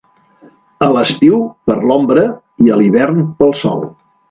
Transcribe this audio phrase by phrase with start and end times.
[0.85, 2.25] A l'estiu, per l'ombra,
[2.67, 3.89] i, a l'hivern, pel sol.